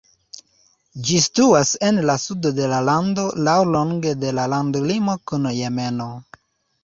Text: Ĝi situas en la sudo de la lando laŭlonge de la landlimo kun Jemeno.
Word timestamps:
Ĝi 1.07 1.17
situas 1.25 1.73
en 1.89 1.99
la 2.09 2.15
sudo 2.23 2.51
de 2.59 2.69
la 2.71 2.79
lando 2.89 3.25
laŭlonge 3.49 4.13
de 4.23 4.33
la 4.39 4.47
landlimo 4.55 5.15
kun 5.33 5.45
Jemeno. 5.59 6.09